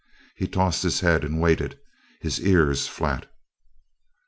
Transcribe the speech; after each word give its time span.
He 0.35 0.47
tossed 0.47 0.81
his 0.81 1.01
head 1.01 1.23
and 1.23 1.39
waited, 1.39 1.77
his 2.21 2.39
ears 2.41 2.87
flat. 2.87 3.27